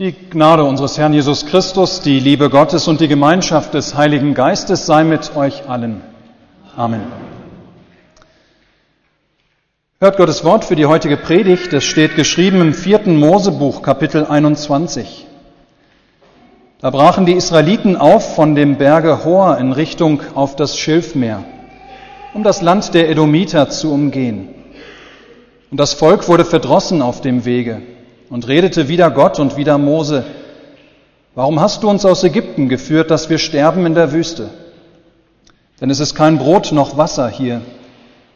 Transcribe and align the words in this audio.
Die 0.00 0.12
Gnade 0.12 0.64
unseres 0.64 0.96
Herrn 0.96 1.12
Jesus 1.12 1.44
Christus, 1.44 2.00
die 2.00 2.20
Liebe 2.20 2.48
Gottes 2.48 2.88
und 2.88 3.02
die 3.02 3.06
Gemeinschaft 3.06 3.74
des 3.74 3.94
Heiligen 3.96 4.32
Geistes 4.32 4.86
sei 4.86 5.04
mit 5.04 5.36
euch 5.36 5.68
allen. 5.68 6.00
Amen. 6.74 7.02
Hört 9.98 10.16
Gottes 10.16 10.42
Wort 10.42 10.64
für 10.64 10.74
die 10.74 10.86
heutige 10.86 11.18
Predigt. 11.18 11.74
Es 11.74 11.84
steht 11.84 12.16
geschrieben 12.16 12.62
im 12.62 12.72
vierten 12.72 13.18
Mosebuch, 13.18 13.82
Kapitel 13.82 14.24
21. 14.24 15.26
Da 16.80 16.88
brachen 16.88 17.26
die 17.26 17.34
Israeliten 17.34 17.98
auf 17.98 18.36
von 18.36 18.54
dem 18.54 18.78
Berge 18.78 19.22
Hor 19.26 19.58
in 19.58 19.70
Richtung 19.70 20.22
auf 20.34 20.56
das 20.56 20.78
Schilfmeer, 20.78 21.44
um 22.32 22.42
das 22.42 22.62
Land 22.62 22.94
der 22.94 23.10
Edomiter 23.10 23.68
zu 23.68 23.92
umgehen. 23.92 24.48
Und 25.70 25.78
das 25.78 25.92
Volk 25.92 26.26
wurde 26.26 26.46
verdrossen 26.46 27.02
auf 27.02 27.20
dem 27.20 27.44
Wege 27.44 27.82
und 28.30 28.46
redete 28.46 28.88
wieder 28.88 29.10
Gott 29.10 29.38
und 29.38 29.56
wieder 29.56 29.76
Mose, 29.76 30.24
warum 31.34 31.60
hast 31.60 31.82
du 31.82 31.90
uns 31.90 32.04
aus 32.04 32.24
Ägypten 32.24 32.68
geführt, 32.68 33.10
dass 33.10 33.28
wir 33.28 33.38
sterben 33.38 33.84
in 33.84 33.94
der 33.94 34.12
Wüste? 34.12 34.48
Denn 35.80 35.90
es 35.90 36.00
ist 36.00 36.14
kein 36.14 36.38
Brot 36.38 36.72
noch 36.72 36.96
Wasser 36.96 37.28
hier 37.28 37.60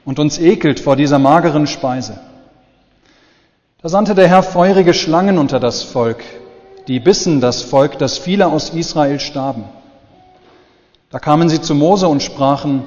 und 0.04 0.18
uns 0.18 0.38
ekelt 0.38 0.80
vor 0.80 0.96
dieser 0.96 1.18
mageren 1.18 1.66
Speise. 1.66 2.18
Da 3.80 3.88
sandte 3.88 4.14
der 4.14 4.28
Herr 4.28 4.42
feurige 4.42 4.94
Schlangen 4.94 5.38
unter 5.38 5.60
das 5.60 5.82
Volk, 5.82 6.22
die 6.88 7.00
bissen 7.00 7.40
das 7.40 7.62
Volk, 7.62 7.98
dass 7.98 8.18
viele 8.18 8.46
aus 8.46 8.70
Israel 8.70 9.20
starben. 9.20 9.64
Da 11.10 11.18
kamen 11.18 11.48
sie 11.48 11.60
zu 11.60 11.74
Mose 11.74 12.08
und 12.08 12.22
sprachen, 12.22 12.84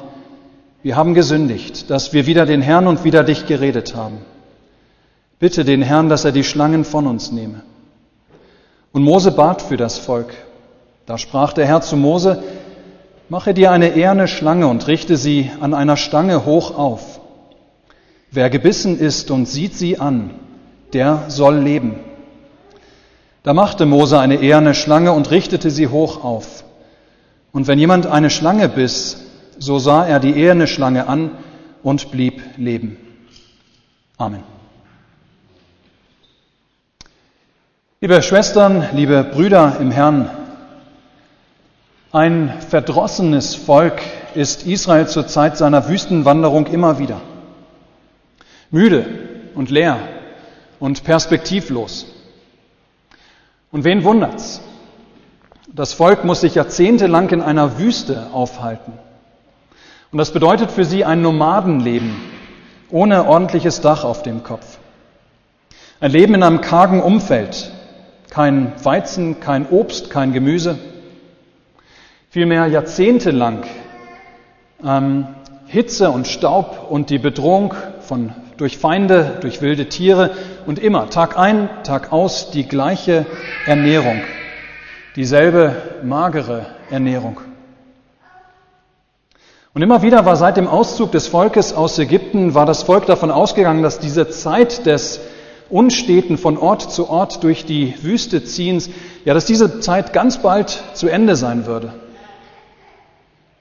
wir 0.84 0.96
haben 0.96 1.14
gesündigt, 1.14 1.90
dass 1.90 2.14
wir 2.14 2.26
wieder 2.26 2.46
den 2.46 2.62
Herrn 2.62 2.88
und 2.88 3.04
wieder 3.04 3.24
dich 3.24 3.46
geredet 3.46 3.96
haben. 3.96 4.18
Bitte 5.40 5.64
den 5.64 5.82
Herrn, 5.82 6.10
dass 6.10 6.26
er 6.26 6.32
die 6.32 6.44
Schlangen 6.44 6.84
von 6.84 7.06
uns 7.06 7.32
nehme. 7.32 7.62
Und 8.92 9.04
Mose 9.04 9.32
bat 9.32 9.62
für 9.62 9.78
das 9.78 10.00
Volk. 10.00 10.34
Da 11.06 11.18
sprach 11.18 11.54
der 11.54 11.68
Herr 11.68 11.82
zu 11.82 11.96
Mose, 11.96 12.44
mache 13.30 13.54
dir 13.54 13.72
eine 13.72 13.96
eherne 13.96 14.28
Schlange 14.28 14.68
und 14.68 14.88
richte 14.88 15.16
sie 15.16 15.52
an 15.60 15.74
einer 15.74 15.98
Stange 15.98 16.46
hoch 16.46 16.76
auf. 16.76 17.22
Wer 18.32 18.50
gebissen 18.50 19.00
ist 19.00 19.30
und 19.32 19.48
sieht 19.48 19.76
sie 19.76 20.00
an, 20.00 20.32
der 20.94 21.26
soll 21.28 21.58
leben. 21.60 21.96
Da 23.44 23.54
machte 23.54 23.86
Mose 23.86 24.20
eine 24.20 24.42
eherne 24.42 24.74
Schlange 24.74 25.14
und 25.14 25.32
richtete 25.32 25.70
sie 25.70 25.88
hoch 25.88 26.24
auf. 26.24 26.64
Und 27.54 27.68
wenn 27.68 27.80
jemand 27.80 28.08
eine 28.08 28.30
Schlange 28.30 28.68
biss, 28.68 29.18
so 29.60 29.80
sah 29.80 30.06
er 30.06 30.20
die 30.20 30.36
eherne 30.36 30.68
Schlange 30.68 31.08
an 31.08 31.32
und 31.84 32.12
blieb 32.12 32.42
leben. 32.58 32.98
Amen. 34.18 34.57
Liebe 38.00 38.22
Schwestern, 38.22 38.90
liebe 38.94 39.24
Brüder 39.24 39.78
im 39.80 39.90
Herrn, 39.90 40.30
ein 42.12 42.54
verdrossenes 42.70 43.56
Volk 43.56 44.00
ist 44.36 44.68
Israel 44.68 45.08
zur 45.08 45.26
Zeit 45.26 45.58
seiner 45.58 45.90
Wüstenwanderung 45.90 46.68
immer 46.68 47.00
wieder. 47.00 47.20
Müde 48.70 49.08
und 49.56 49.72
leer 49.72 49.98
und 50.80 51.06
perspektivlos. 51.06 52.06
Und 53.72 53.84
wen 53.84 54.04
wundert's? 54.04 54.62
Das 55.74 55.94
Volk 55.94 56.24
muss 56.24 56.42
sich 56.42 56.54
jahrzehntelang 56.54 57.32
in 57.32 57.42
einer 57.42 57.80
Wüste 57.80 58.28
aufhalten. 58.32 58.94
Und 60.12 60.20
das 60.20 60.32
bedeutet 60.32 60.70
für 60.70 60.86
sie 60.86 61.04
ein 61.04 61.24
Nomadenleben 61.24 62.16
ohne 62.92 63.26
ordentliches 63.26 63.82
Dach 63.82 64.04
auf 64.04 64.22
dem 64.22 64.44
Kopf. 64.44 64.78
Ein 66.00 66.12
Leben 66.12 66.36
in 66.36 66.44
einem 66.44 66.62
kargen 66.62 67.02
Umfeld, 67.02 67.72
kein 68.38 68.72
Weizen, 68.84 69.40
kein 69.40 69.68
Obst, 69.68 70.12
kein 70.12 70.32
Gemüse. 70.32 70.78
Vielmehr 72.30 72.68
jahrzehntelang 72.68 73.64
ähm, 74.86 75.26
Hitze 75.66 76.12
und 76.12 76.28
Staub 76.28 76.86
und 76.92 77.10
die 77.10 77.18
Bedrohung 77.18 77.74
von, 78.00 78.36
durch 78.58 78.78
Feinde, 78.78 79.40
durch 79.42 79.64
wilde 79.64 79.90
Tiere 79.90 80.36
und 80.68 80.78
immer, 80.78 81.10
Tag 81.10 81.36
ein, 81.36 81.68
Tag 81.82 82.14
aus, 82.14 82.52
die 82.52 82.68
gleiche 82.68 83.26
Ernährung, 83.66 84.22
dieselbe 85.16 85.76
magere 86.04 86.68
Ernährung. 86.92 87.42
Und 89.74 89.82
immer 89.82 90.04
wieder 90.04 90.28
war 90.28 90.36
seit 90.36 90.58
dem 90.58 90.68
Auszug 90.68 91.12
des 91.12 91.28
Volkes 91.28 91.74
aus 91.74 91.98
Ägypten, 91.98 92.54
war 92.54 92.68
das 92.68 92.84
Volk 92.84 93.08
davon 93.08 93.32
ausgegangen, 93.32 93.82
dass 93.82 93.98
diese 93.98 94.30
Zeit 94.30 94.86
des 94.86 95.22
Unsteten 95.70 96.38
von 96.38 96.58
Ort 96.58 96.92
zu 96.92 97.10
Ort 97.10 97.44
durch 97.44 97.66
die 97.66 97.94
Wüste 98.02 98.44
ziehens, 98.44 98.90
ja, 99.26 99.34
dass 99.34 99.46
diese 99.46 99.80
Zeit 99.80 100.14
ganz 100.14 100.38
bald 100.38 100.82
zu 100.94 101.08
Ende 101.08 101.36
sein 101.36 101.66
würde. 101.66 101.94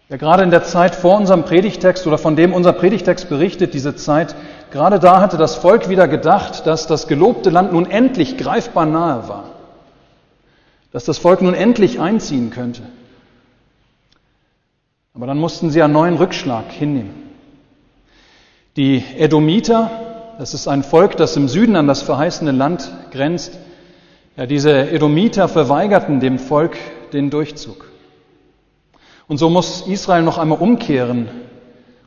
Ja, 0.09 0.17
gerade 0.17 0.45
in 0.45 0.51
der 0.51 0.63
Zeit 0.63 0.95
vor 0.95 1.17
unserem 1.17 1.45
Predigtext 1.45 2.07
oder 2.07 2.17
von 2.17 2.37
dem 2.37 2.53
unser 2.53 2.73
Predigtext 2.73 3.29
berichtet, 3.29 3.75
diese 3.75 3.97
Zeit, 3.97 4.37
gerade 4.71 5.01
da 5.01 5.21
hatte 5.21 5.37
das 5.37 5.57
Volk 5.57 5.89
wieder 5.89 6.07
gedacht, 6.07 6.67
dass 6.67 6.87
das 6.87 7.09
gelobte 7.09 7.51
Land 7.51 7.73
nun 7.73 7.91
endlich 7.91 8.37
greifbar 8.37 8.87
nahe 8.87 9.29
war. 9.29 9.45
Dass 10.93 11.05
das 11.05 11.19
Volk 11.19 11.43
nun 11.43 11.55
endlich 11.55 12.01
einziehen 12.01 12.51
könnte. 12.51 12.83
Aber 15.13 15.27
dann 15.27 15.39
mussten 15.39 15.71
sie 15.71 15.83
einen 15.83 15.95
neuen 15.95 16.17
Rückschlag 16.17 16.71
hinnehmen. 16.71 17.23
Die 18.77 19.03
Edomiter, 19.17 19.91
das 20.39 20.55
ist 20.55 20.69
ein 20.69 20.83
Volk, 20.83 21.17
das 21.17 21.37
im 21.37 21.49
Süden 21.49 21.77
an 21.77 21.87
das 21.87 22.03
verheißene 22.03 22.53
Land 22.53 22.91
grenzt. 23.11 23.59
Ja, 24.37 24.47
diese 24.47 24.91
Edomiter 24.91 25.49
verweigerten 25.49 26.21
dem 26.21 26.39
Volk 26.39 26.77
den 27.13 27.31
Durchzug. 27.31 27.91
Und 29.29 29.39
so 29.39 29.49
muss 29.49 29.87
Israel 29.87 30.23
noch 30.23 30.39
einmal 30.39 30.59
umkehren, 30.59 31.29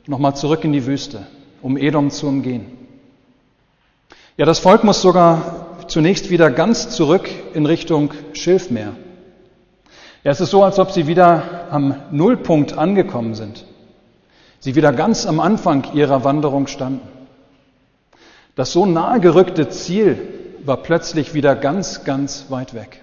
nochmal 0.05 0.35
zurück 0.35 0.63
in 0.63 0.73
die 0.73 0.85
Wüste, 0.85 1.25
um 1.61 1.75
Edom 1.75 2.11
zu 2.11 2.27
umgehen. 2.27 2.65
Ja, 4.37 4.45
das 4.45 4.59
Volk 4.59 4.83
muss 4.83 5.01
sogar 5.01 5.77
zunächst 5.87 6.29
wieder 6.29 6.51
ganz 6.51 6.89
zurück 6.89 7.29
in 7.53 7.65
Richtung 7.65 8.13
Schilfmeer. 8.33 8.93
Ja, 10.23 10.31
es 10.31 10.39
ist 10.39 10.51
so, 10.51 10.63
als 10.63 10.79
ob 10.79 10.91
sie 10.91 11.07
wieder 11.07 11.67
am 11.71 11.95
Nullpunkt 12.11 12.77
angekommen 12.77 13.33
sind. 13.33 13.65
Sie 14.59 14.75
wieder 14.75 14.93
ganz 14.93 15.25
am 15.25 15.39
Anfang 15.39 15.93
ihrer 15.93 16.23
Wanderung 16.23 16.67
standen. 16.67 17.18
Das 18.59 18.73
so 18.73 18.85
nahe 18.85 19.21
gerückte 19.21 19.69
Ziel 19.69 20.17
war 20.65 20.75
plötzlich 20.75 21.33
wieder 21.33 21.55
ganz, 21.55 22.03
ganz 22.03 22.47
weit 22.49 22.73
weg. 22.73 23.01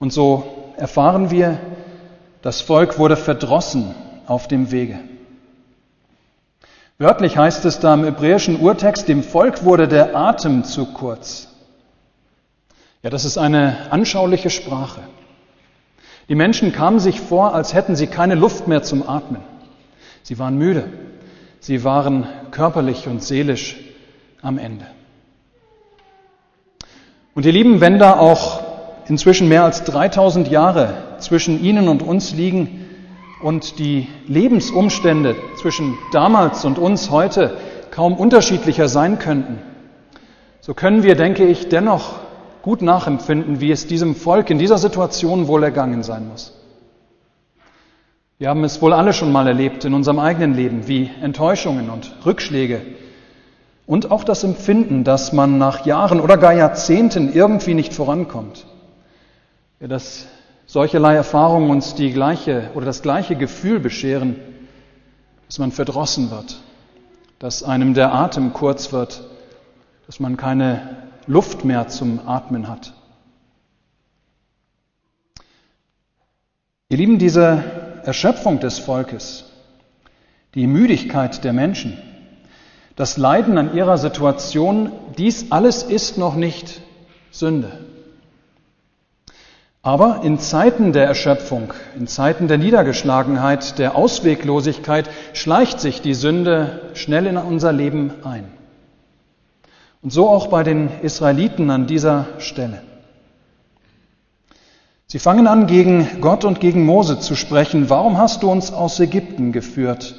Und 0.00 0.12
so 0.12 0.72
erfahren 0.76 1.30
wir, 1.30 1.60
das 2.42 2.62
Volk 2.62 2.98
wurde 2.98 3.14
verdrossen 3.14 3.94
auf 4.26 4.48
dem 4.48 4.72
Wege. 4.72 4.98
Wörtlich 6.98 7.36
heißt 7.36 7.64
es 7.64 7.78
da 7.78 7.94
im 7.94 8.02
hebräischen 8.02 8.58
Urtext, 8.58 9.06
dem 9.06 9.22
Volk 9.22 9.62
wurde 9.62 9.86
der 9.86 10.16
Atem 10.16 10.64
zu 10.64 10.86
kurz. 10.86 11.46
Ja, 13.04 13.10
das 13.10 13.24
ist 13.24 13.38
eine 13.38 13.92
anschauliche 13.92 14.50
Sprache. 14.50 15.02
Die 16.28 16.34
Menschen 16.34 16.72
kamen 16.72 16.98
sich 16.98 17.20
vor, 17.20 17.54
als 17.54 17.72
hätten 17.72 17.94
sie 17.94 18.08
keine 18.08 18.34
Luft 18.34 18.66
mehr 18.66 18.82
zum 18.82 19.08
Atmen. 19.08 19.42
Sie 20.24 20.40
waren 20.40 20.58
müde. 20.58 20.88
Sie 21.64 21.84
waren 21.84 22.26
körperlich 22.50 23.06
und 23.06 23.22
seelisch 23.22 23.76
am 24.42 24.58
Ende. 24.58 24.84
Und 27.36 27.46
ihr 27.46 27.52
Lieben, 27.52 27.80
wenn 27.80 28.00
da 28.00 28.18
auch 28.18 28.64
inzwischen 29.06 29.48
mehr 29.48 29.62
als 29.62 29.84
3000 29.84 30.48
Jahre 30.48 30.92
zwischen 31.18 31.62
Ihnen 31.62 31.88
und 31.88 32.02
uns 32.02 32.32
liegen 32.32 32.84
und 33.44 33.78
die 33.78 34.08
Lebensumstände 34.26 35.36
zwischen 35.60 35.96
damals 36.10 36.64
und 36.64 36.78
uns 36.78 37.12
heute 37.12 37.56
kaum 37.92 38.14
unterschiedlicher 38.14 38.88
sein 38.88 39.20
könnten, 39.20 39.60
so 40.60 40.74
können 40.74 41.04
wir, 41.04 41.14
denke 41.14 41.46
ich, 41.46 41.68
dennoch 41.68 42.16
gut 42.62 42.82
nachempfinden, 42.82 43.60
wie 43.60 43.70
es 43.70 43.86
diesem 43.86 44.16
Volk 44.16 44.50
in 44.50 44.58
dieser 44.58 44.78
Situation 44.78 45.46
wohl 45.46 45.62
ergangen 45.62 46.02
sein 46.02 46.26
muss. 46.26 46.60
Wir 48.42 48.48
haben 48.48 48.64
es 48.64 48.82
wohl 48.82 48.92
alle 48.92 49.12
schon 49.12 49.30
mal 49.30 49.46
erlebt 49.46 49.84
in 49.84 49.94
unserem 49.94 50.18
eigenen 50.18 50.56
Leben, 50.56 50.88
wie 50.88 51.08
Enttäuschungen 51.20 51.88
und 51.88 52.12
Rückschläge 52.26 52.82
und 53.86 54.10
auch 54.10 54.24
das 54.24 54.42
Empfinden, 54.42 55.04
dass 55.04 55.32
man 55.32 55.58
nach 55.58 55.86
Jahren 55.86 56.18
oder 56.18 56.36
gar 56.36 56.52
Jahrzehnten 56.52 57.32
irgendwie 57.32 57.74
nicht 57.74 57.94
vorankommt. 57.94 58.66
Ja, 59.78 59.86
dass 59.86 60.26
solcherlei 60.66 61.14
Erfahrungen 61.14 61.70
uns 61.70 61.94
die 61.94 62.12
gleiche 62.12 62.68
oder 62.74 62.84
das 62.84 63.02
gleiche 63.02 63.36
Gefühl 63.36 63.78
bescheren, 63.78 64.34
dass 65.46 65.60
man 65.60 65.70
verdrossen 65.70 66.32
wird, 66.32 66.56
dass 67.38 67.62
einem 67.62 67.94
der 67.94 68.12
Atem 68.12 68.52
kurz 68.52 68.92
wird, 68.92 69.22
dass 70.08 70.18
man 70.18 70.36
keine 70.36 70.96
Luft 71.28 71.64
mehr 71.64 71.86
zum 71.86 72.18
Atmen 72.26 72.66
hat. 72.66 72.92
Ihr 76.88 76.98
Lieben, 76.98 77.20
diese 77.20 77.81
Erschöpfung 78.04 78.60
des 78.60 78.78
Volkes, 78.78 79.44
die 80.54 80.66
Müdigkeit 80.66 81.44
der 81.44 81.52
Menschen, 81.52 81.98
das 82.96 83.16
Leiden 83.16 83.56
an 83.58 83.74
ihrer 83.74 83.98
Situation, 83.98 84.92
dies 85.16 85.50
alles 85.50 85.82
ist 85.82 86.18
noch 86.18 86.34
nicht 86.34 86.80
Sünde. 87.30 87.72
Aber 89.84 90.20
in 90.22 90.38
Zeiten 90.38 90.92
der 90.92 91.06
Erschöpfung, 91.06 91.72
in 91.98 92.06
Zeiten 92.06 92.46
der 92.46 92.58
Niedergeschlagenheit, 92.58 93.78
der 93.80 93.96
Ausweglosigkeit 93.96 95.10
schleicht 95.32 95.80
sich 95.80 96.00
die 96.00 96.14
Sünde 96.14 96.90
schnell 96.94 97.26
in 97.26 97.36
unser 97.36 97.72
Leben 97.72 98.12
ein. 98.22 98.44
Und 100.02 100.12
so 100.12 100.28
auch 100.28 100.48
bei 100.48 100.62
den 100.62 100.88
Israeliten 101.02 101.70
an 101.70 101.86
dieser 101.86 102.26
Stelle. 102.38 102.82
Sie 105.12 105.18
fangen 105.18 105.46
an, 105.46 105.66
gegen 105.66 106.22
Gott 106.22 106.46
und 106.46 106.58
gegen 106.58 106.86
Mose 106.86 107.20
zu 107.20 107.36
sprechen. 107.36 107.90
Warum 107.90 108.16
hast 108.16 108.42
du 108.42 108.50
uns 108.50 108.72
aus 108.72 108.98
Ägypten 108.98 109.52
geführt, 109.52 110.14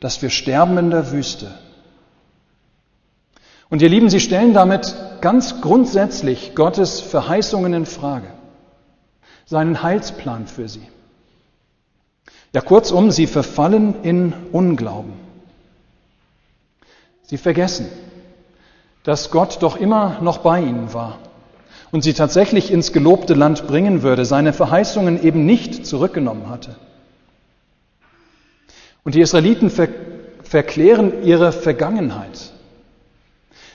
dass 0.00 0.22
wir 0.22 0.30
sterben 0.30 0.78
in 0.78 0.88
der 0.88 1.12
Wüste? 1.12 1.50
Und 3.68 3.82
ihr 3.82 3.90
Lieben, 3.90 4.08
Sie 4.08 4.18
stellen 4.18 4.54
damit 4.54 4.96
ganz 5.20 5.60
grundsätzlich 5.60 6.54
Gottes 6.54 7.00
Verheißungen 7.00 7.74
in 7.74 7.84
Frage 7.84 8.28
seinen 9.44 9.82
Heilsplan 9.82 10.46
für 10.46 10.70
sie. 10.70 10.88
Ja, 12.54 12.62
kurzum, 12.62 13.10
sie 13.10 13.26
verfallen 13.26 14.02
in 14.04 14.32
Unglauben. 14.52 15.12
Sie 17.24 17.36
vergessen, 17.36 17.90
dass 19.02 19.30
Gott 19.30 19.58
doch 19.60 19.76
immer 19.76 20.22
noch 20.22 20.38
bei 20.38 20.60
ihnen 20.60 20.94
war 20.94 21.18
und 21.92 22.02
sie 22.02 22.14
tatsächlich 22.14 22.70
ins 22.70 22.92
gelobte 22.92 23.34
Land 23.34 23.66
bringen 23.66 24.02
würde, 24.02 24.24
seine 24.24 24.52
Verheißungen 24.52 25.22
eben 25.22 25.44
nicht 25.44 25.86
zurückgenommen 25.86 26.48
hatte. 26.48 26.76
Und 29.04 29.14
die 29.14 29.20
Israeliten 29.20 29.70
ver 29.70 29.88
verklären 30.42 31.22
ihre 31.22 31.52
Vergangenheit. 31.52 32.50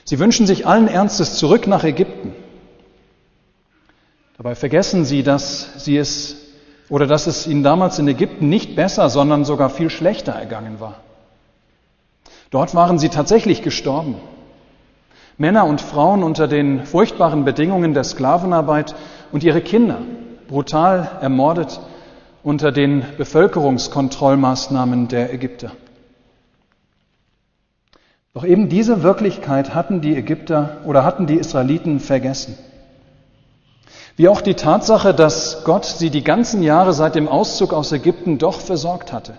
Sie 0.04 0.18
wünschen 0.18 0.46
sich 0.46 0.66
allen 0.66 0.88
Ernstes 0.88 1.36
zurück 1.36 1.66
nach 1.66 1.84
Ägypten. 1.84 2.34
Dabei 4.36 4.54
vergessen 4.54 5.06
sie, 5.06 5.22
dass 5.22 5.82
sie 5.82 5.96
es 5.96 6.36
oder 6.90 7.06
dass 7.06 7.26
es 7.26 7.46
ihnen 7.46 7.62
damals 7.62 7.98
in 7.98 8.06
Ägypten 8.06 8.50
nicht 8.50 8.76
besser, 8.76 9.08
sondern 9.08 9.46
sogar 9.46 9.70
viel 9.70 9.88
schlechter 9.88 10.32
ergangen 10.32 10.80
war. 10.80 11.00
Dort 12.50 12.74
waren 12.74 12.98
sie 12.98 13.08
tatsächlich 13.08 13.62
gestorben. 13.62 14.16
Männer 15.38 15.66
und 15.66 15.80
Frauen 15.80 16.22
unter 16.22 16.48
den 16.48 16.84
furchtbaren 16.86 17.44
Bedingungen 17.44 17.92
der 17.92 18.04
Sklavenarbeit 18.04 18.94
und 19.32 19.44
ihre 19.44 19.60
Kinder 19.60 19.98
brutal 20.48 21.10
ermordet 21.20 21.80
unter 22.42 22.72
den 22.72 23.04
Bevölkerungskontrollmaßnahmen 23.18 25.08
der 25.08 25.32
Ägypter. 25.34 25.72
Doch 28.32 28.44
eben 28.44 28.68
diese 28.68 29.02
Wirklichkeit 29.02 29.74
hatten 29.74 30.00
die 30.00 30.16
Ägypter 30.16 30.78
oder 30.84 31.04
hatten 31.04 31.26
die 31.26 31.36
Israeliten 31.36 32.00
vergessen. 32.00 32.56
Wie 34.16 34.28
auch 34.28 34.40
die 34.40 34.54
Tatsache, 34.54 35.12
dass 35.12 35.64
Gott 35.64 35.84
sie 35.84 36.10
die 36.10 36.24
ganzen 36.24 36.62
Jahre 36.62 36.92
seit 36.94 37.14
dem 37.14 37.28
Auszug 37.28 37.74
aus 37.74 37.92
Ägypten 37.92 38.38
doch 38.38 38.60
versorgt 38.60 39.12
hatte. 39.12 39.34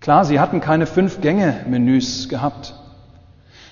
Klar, 0.00 0.26
sie 0.26 0.40
hatten 0.40 0.60
keine 0.60 0.86
Fünf-Gänge-Menüs 0.86 2.28
gehabt. 2.28 2.74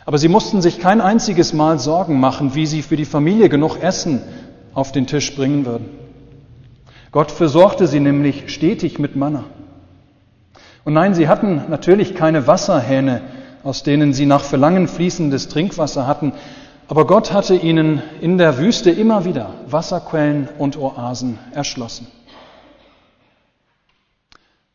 Aber 0.05 0.19
sie 0.19 0.29
mussten 0.29 0.61
sich 0.61 0.81
kein 0.81 1.01
einziges 1.01 1.53
Mal 1.53 1.79
Sorgen 1.79 2.19
machen, 2.19 2.55
wie 2.55 2.67
sie 2.67 2.83
für 2.83 2.97
die 2.97 3.05
Familie 3.05 3.49
genug 3.49 3.81
Essen 3.81 4.23
auf 4.75 4.93
den 4.93 5.07
Tisch 5.07 5.35
bringen 5.37 5.65
würden. 5.65 5.89
Gott 7.13 7.31
versorgte 7.31 7.87
sie 7.87 8.01
nämlich 8.01 8.53
stetig 8.53 8.99
mit 8.99 9.17
Manna. 9.17 9.45
Und 10.85 10.95
nein, 10.95 11.15
sie 11.15 11.29
hatten 11.29 11.63
natürlich 11.69 12.15
keine 12.15 12.47
Wasserhähne, 12.47 13.21
aus 13.63 13.83
denen 13.83 14.13
sie 14.13 14.27
nach 14.27 14.43
Verlangen 14.43 14.89
fließendes 14.89 15.49
Trinkwasser 15.49 16.07
hatten, 16.07 16.33
aber 16.89 17.07
Gott 17.07 17.33
hatte 17.33 17.55
ihnen 17.55 18.03
in 18.21 18.39
der 18.39 18.59
Wüste 18.59 18.91
immer 18.91 19.25
wieder 19.25 19.55
Wasserquellen 19.67 20.49
und 20.59 20.77
Oasen 20.77 21.39
erschlossen. 21.53 22.07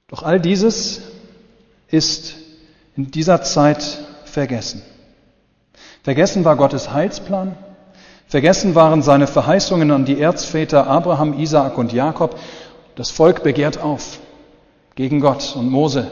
Doch 0.08 0.24
all 0.24 0.40
dieses 0.40 1.02
ist 1.90 2.36
in 2.96 3.12
dieser 3.12 3.42
Zeit 3.42 4.00
vergessen. 4.24 4.82
Vergessen 6.08 6.46
war 6.46 6.56
Gottes 6.56 6.94
Heilsplan, 6.94 7.58
vergessen 8.30 8.76
waren 8.76 9.02
seine 9.02 9.28
Verheißungen 9.28 9.92
an 9.92 10.06
die 10.06 10.22
Erzväter 10.22 10.88
Abraham, 10.88 11.38
Isaak 11.38 11.78
und 11.78 11.92
Jakob. 11.92 12.38
Das 12.96 13.12
Volk 13.12 13.44
begehrt 13.44 13.84
auf 13.84 14.20
gegen 14.96 15.20
Gott 15.20 15.54
und 15.58 15.70
Mose, 15.70 16.08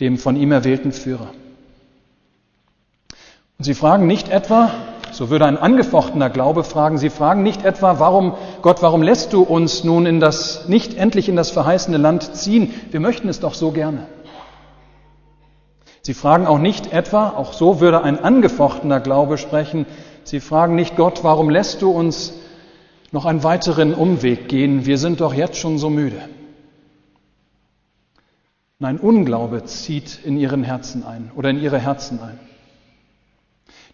dem 0.00 0.18
von 0.18 0.34
ihm 0.34 0.50
erwählten 0.50 0.90
Führer. 0.90 1.28
Und 3.58 3.64
sie 3.64 3.74
fragen 3.74 4.08
nicht 4.08 4.28
etwa, 4.28 4.72
so 5.12 5.30
würde 5.30 5.44
ein 5.44 5.56
angefochtener 5.56 6.28
Glaube 6.28 6.64
fragen. 6.64 6.98
Sie 6.98 7.08
fragen 7.08 7.44
nicht 7.44 7.64
etwa, 7.64 8.00
warum, 8.00 8.34
Gott, 8.60 8.82
warum 8.82 9.04
lässt 9.04 9.32
du 9.32 9.42
uns 9.42 9.84
nun 9.84 10.04
in 10.04 10.18
das, 10.18 10.66
nicht 10.66 10.94
endlich 10.94 11.28
in 11.28 11.36
das 11.36 11.52
verheißene 11.52 11.96
Land 11.96 12.34
ziehen? 12.34 12.74
Wir 12.90 12.98
möchten 12.98 13.28
es 13.28 13.38
doch 13.38 13.54
so 13.54 13.70
gerne. 13.70 14.08
Sie 16.06 16.14
fragen 16.14 16.46
auch 16.46 16.60
nicht 16.60 16.92
etwa, 16.92 17.30
auch 17.30 17.52
so 17.52 17.80
würde 17.80 18.04
ein 18.04 18.22
angefochtener 18.22 19.00
Glaube 19.00 19.38
sprechen, 19.38 19.86
Sie 20.22 20.38
fragen 20.38 20.76
nicht 20.76 20.94
Gott, 20.94 21.24
warum 21.24 21.50
lässt 21.50 21.82
du 21.82 21.90
uns 21.90 22.32
noch 23.10 23.24
einen 23.24 23.42
weiteren 23.42 23.92
Umweg 23.92 24.48
gehen? 24.48 24.86
Wir 24.86 24.98
sind 24.98 25.20
doch 25.20 25.34
jetzt 25.34 25.56
schon 25.56 25.78
so 25.78 25.90
müde. 25.90 26.20
Nein, 28.78 28.98
Unglaube 28.98 29.64
zieht 29.64 30.20
in 30.24 30.36
ihren 30.36 30.62
Herzen 30.62 31.04
ein 31.04 31.32
oder 31.34 31.50
in 31.50 31.60
ihre 31.60 31.80
Herzen 31.80 32.20
ein. 32.22 32.38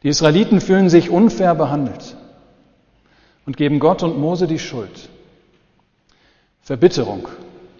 Die 0.03 0.09
Israeliten 0.09 0.61
fühlen 0.61 0.91
sich 0.91 1.09
unfair 1.09 1.55
behandelt 1.55 2.19
und 3.47 3.57
geben 3.57 3.81
Gott 3.81 4.03
und 4.03 4.19
Mose 4.19 4.47
die 4.47 4.59
Schuld. 4.59 5.09
Verbitterung 6.61 7.27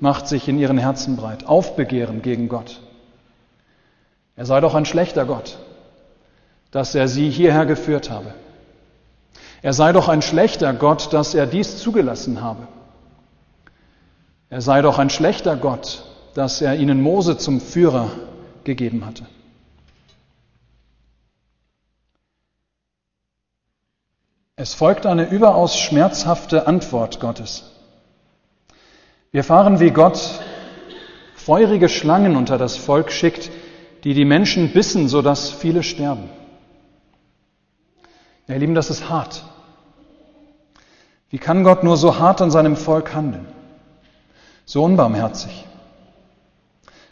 macht 0.01 0.27
sich 0.27 0.49
in 0.49 0.59
ihren 0.59 0.79
Herzen 0.79 1.17
breit, 1.19 1.45
Aufbegehren 1.47 2.23
gegen 2.23 2.49
Gott. 2.49 2.81
Er 4.37 4.47
sei 4.47 4.61
doch 4.61 4.75
ein 4.75 4.87
schlechter 4.87 5.25
Gott, 5.25 5.59
dass 6.71 6.95
er 6.95 7.09
sie 7.09 7.31
hierher 7.31 7.67
geführt 7.67 8.11
habe. 8.11 8.35
Er 9.61 9.73
sei 9.73 9.93
doch 9.93 10.09
ein 10.09 10.23
schlechter 10.23 10.73
Gott, 10.73 11.13
dass 11.13 11.35
er 11.35 11.47
dies 11.47 11.79
zugelassen 11.79 12.41
habe. 12.41 12.67
Er 14.51 14.61
sei 14.61 14.83
doch 14.83 14.99
ein 14.99 15.11
schlechter 15.11 15.57
Gott, 15.57 16.05
dass 16.35 16.61
er 16.61 16.77
ihnen 16.77 17.01
Mose 17.03 17.39
zum 17.39 17.61
Führer 17.61 18.11
gegeben 18.65 19.07
hatte. 19.07 19.27
Es 24.57 24.75
folgt 24.75 25.07
eine 25.07 25.29
überaus 25.29 25.79
schmerzhafte 25.79 26.67
Antwort 26.67 27.21
Gottes. 27.21 27.71
Wir 29.31 29.41
erfahren, 29.41 29.81
wie 29.81 29.91
Gott 29.91 30.21
feurige 31.35 31.89
Schlangen 31.89 32.37
unter 32.37 32.59
das 32.59 32.77
Volk 32.77 33.11
schickt, 33.11 33.51
die 34.05 34.15
die 34.15 34.25
Menschen 34.25 34.73
bissen, 34.73 35.09
sodass 35.09 35.51
viele 35.51 35.83
sterben. 35.83 36.29
Ja, 38.47 38.55
ihr 38.55 38.61
Lieben, 38.61 38.75
das 38.75 38.91
ist 38.91 39.09
hart. 39.09 39.45
Wie 41.31 41.39
kann 41.39 41.65
Gott 41.65 41.85
nur 41.85 41.97
so 41.97 42.19
hart 42.19 42.43
an 42.43 42.51
seinem 42.51 42.77
Volk 42.77 43.15
handeln? 43.15 43.47
So 44.65 44.85
unbarmherzig. 44.85 45.65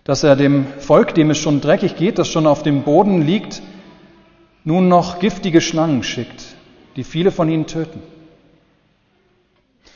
Dass 0.04 0.22
er 0.24 0.36
dem 0.36 0.66
Volk, 0.78 1.14
dem 1.14 1.30
es 1.30 1.38
schon 1.38 1.60
dreckig 1.60 1.96
geht, 1.96 2.18
das 2.18 2.28
schon 2.28 2.46
auf 2.46 2.62
dem 2.62 2.82
Boden 2.82 3.22
liegt, 3.22 3.62
nun 4.64 4.88
noch 4.88 5.20
giftige 5.20 5.60
Schlangen 5.60 6.02
schickt, 6.02 6.44
die 6.96 7.04
viele 7.04 7.30
von 7.30 7.48
ihnen 7.48 7.66
töten. 7.66 8.02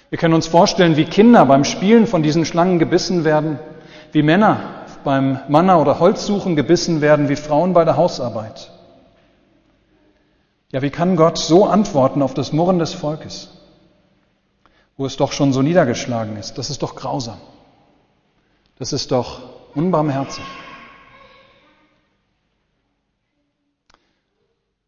Wir 0.09 0.19
können 0.19 0.35
uns 0.35 0.47
vorstellen, 0.47 0.97
wie 0.97 1.05
Kinder 1.05 1.45
beim 1.45 1.65
Spielen 1.65 2.07
von 2.07 2.23
diesen 2.23 2.45
Schlangen 2.45 2.79
gebissen 2.79 3.25
werden, 3.25 3.59
wie 4.13 4.23
Männer 4.23 4.84
beim 5.05 5.39
Manna- 5.49 5.77
oder 5.77 6.01
Holzsuchen 6.01 6.57
gebissen 6.57 7.01
werden, 7.01 7.29
wie 7.29 7.37
Frauen 7.37 7.73
bei 7.73 7.85
der 7.85 7.97
Hausarbeit. 7.97 8.71
Ja, 10.73 10.83
wie 10.83 10.91
kann 10.91 11.15
Gott 11.15 11.39
so 11.39 11.67
antworten 11.67 12.21
auf 12.23 12.35
das 12.35 12.53
Murren 12.53 12.81
des 12.81 12.95
Volkes, 12.95 13.51
wo 14.97 15.07
es 15.07 15.17
doch 15.17 15.31
schon 15.31 15.53
so 15.53 15.63
niedergeschlagen 15.63 16.37
ist? 16.37 16.59
Das 16.59 16.69
ist 16.71 16.83
doch 16.83 16.97
grausam. 16.97 17.37
Das 18.79 18.93
ist 18.93 19.13
doch 19.13 19.41
unbarmherzig. 19.75 20.45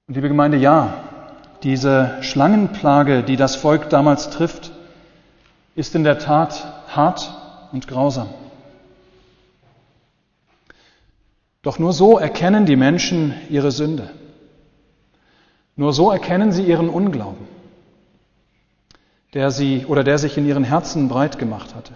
Und 0.08 0.14
liebe 0.14 0.28
Gemeinde, 0.28 0.56
ja, 0.56 0.94
diese 1.62 2.18
Schlangenplage, 2.20 3.22
die 3.22 3.36
das 3.36 3.56
Volk 3.56 3.88
damals 3.90 4.30
trifft, 4.30 4.72
ist 5.74 5.94
in 5.94 6.04
der 6.04 6.18
Tat 6.18 6.64
hart 6.88 7.32
und 7.72 7.86
grausam. 7.86 8.28
Doch 11.66 11.80
nur 11.80 11.92
so 11.92 12.16
erkennen 12.16 12.64
die 12.64 12.76
Menschen 12.76 13.34
ihre 13.50 13.72
Sünde. 13.72 14.08
Nur 15.74 15.92
so 15.92 16.12
erkennen 16.12 16.52
sie 16.52 16.62
ihren 16.62 16.88
Unglauben, 16.88 17.48
der 19.34 19.50
sie 19.50 19.84
oder 19.84 20.04
der 20.04 20.18
sich 20.18 20.38
in 20.38 20.46
ihren 20.46 20.62
Herzen 20.62 21.08
breit 21.08 21.40
gemacht 21.40 21.74
hatte. 21.74 21.92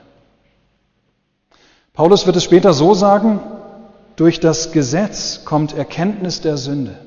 Paulus 1.93 2.27
wird 2.27 2.35
es 2.35 2.43
später 2.43 2.73
so 2.73 2.95
sagen, 2.95 3.39
durch 4.17 4.41
das 4.41 4.73
Gesetz 4.73 5.45
kommt 5.45 5.73
Erkenntnis 5.73 6.41
der 6.41 6.57
Sünde. 6.57 6.99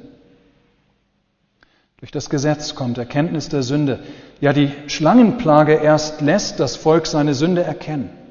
Durch 1.97 2.11
das 2.11 2.29
Gesetz 2.29 2.75
kommt 2.75 2.97
Erkenntnis 2.97 3.49
der 3.49 3.63
Sünde. 3.63 3.99
Ja, 4.39 4.53
die 4.53 4.71
Schlangenplage 4.87 5.73
erst 5.73 6.21
lässt 6.21 6.61
das 6.61 6.77
Volk 6.77 7.07
seine 7.07 7.33
Sünde 7.33 7.61
erkennen. 7.61 8.22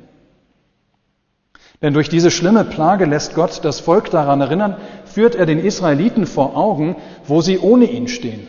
Denn 1.82 1.94
durch 1.94 2.08
diese 2.08 2.30
schlimme 2.30 2.64
Plage 2.64 3.06
lässt 3.06 3.34
Gott 3.34 3.64
das 3.64 3.80
Volk 3.80 4.10
daran 4.10 4.40
erinnern, 4.40 4.76
führt 5.04 5.34
er 5.34 5.46
den 5.46 5.58
Israeliten 5.58 6.26
vor 6.26 6.56
Augen, 6.56 6.96
wo 7.26 7.40
sie 7.40 7.58
ohne 7.58 7.86
ihn 7.86 8.06
stehen, 8.06 8.46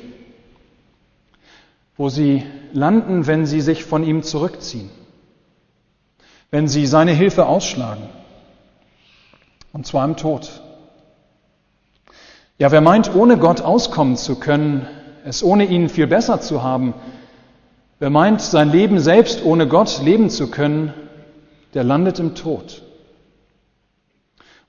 wo 1.97 2.09
sie 2.09 2.43
landen, 2.73 3.25
wenn 3.25 3.47
sie 3.47 3.61
sich 3.61 3.83
von 3.83 4.03
ihm 4.03 4.21
zurückziehen, 4.21 4.91
wenn 6.51 6.67
sie 6.67 6.85
seine 6.85 7.11
Hilfe 7.11 7.47
ausschlagen, 7.47 8.03
und 9.73 9.87
zwar 9.87 10.05
im 10.05 10.15
Tod. 10.15 10.61
Ja, 12.59 12.71
wer 12.71 12.81
meint, 12.81 13.15
ohne 13.15 13.37
Gott 13.37 13.61
auskommen 13.61 14.15
zu 14.15 14.35
können, 14.35 14.87
es 15.25 15.43
ohne 15.43 15.65
ihn 15.65 15.89
viel 15.89 16.05
besser 16.05 16.39
zu 16.39 16.61
haben, 16.61 16.93
wer 17.97 18.11
meint, 18.11 18.41
sein 18.41 18.69
Leben 18.69 18.99
selbst 18.99 19.43
ohne 19.43 19.67
Gott 19.67 20.01
leben 20.03 20.29
zu 20.29 20.51
können, 20.51 20.93
der 21.73 21.83
landet 21.83 22.19
im 22.19 22.35
Tod. 22.35 22.83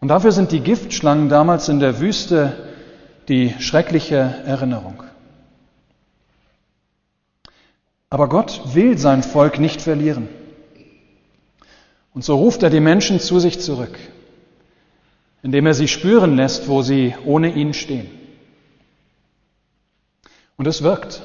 Und 0.04 0.08
dafür 0.08 0.32
sind 0.32 0.52
die 0.52 0.60
Giftschlangen 0.60 1.30
damals 1.30 1.70
in 1.70 1.80
der 1.80 1.98
Wüste 1.98 2.52
die 3.28 3.54
schreckliche 3.58 4.16
Erinnerung. 4.44 5.02
Aber 8.10 8.28
Gott 8.28 8.74
will 8.74 8.98
sein 8.98 9.22
Volk 9.22 9.58
nicht 9.58 9.80
verlieren. 9.80 10.28
Und 12.12 12.22
so 12.22 12.36
ruft 12.36 12.62
er 12.62 12.68
die 12.68 12.80
Menschen 12.80 13.18
zu 13.18 13.38
sich 13.40 13.60
zurück, 13.60 13.98
indem 15.42 15.64
er 15.64 15.72
sie 15.72 15.88
spüren 15.88 16.36
lässt, 16.36 16.68
wo 16.68 16.82
sie 16.82 17.14
ohne 17.24 17.54
ihn 17.54 17.72
stehen. 17.72 18.10
Und 20.58 20.66
es 20.66 20.82
wirkt. 20.82 21.22